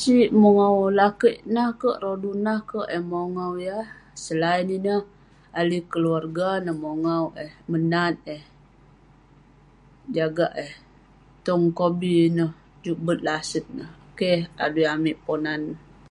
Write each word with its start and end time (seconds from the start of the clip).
Sik 0.00 0.30
mongau; 0.40 0.76
lakeik 0.98 1.38
nah 1.54 1.70
kek, 1.80 2.00
rodu 2.04 2.30
nah 2.46 2.60
kek, 2.70 2.88
eh 2.96 3.02
mongau 3.12 3.52
yah. 3.66 3.86
Selain 4.24 4.68
ineh, 4.76 5.02
ahli 5.58 5.78
keluarga 5.92 6.48
neh 6.64 6.76
mongau 6.84 7.24
eh, 7.44 7.52
menat 7.70 8.14
eh, 8.36 8.42
jagak 10.16 10.52
eh. 10.66 10.72
Tong 11.46 11.64
kobi 11.78 12.16
neh 12.36 12.52
juk 12.82 12.98
bet 13.06 13.20
laset 13.26 13.64
neh. 13.76 13.90
Keh 14.18 14.40
adui 14.64 14.86
amik 14.94 15.16
Ponan 15.24 15.62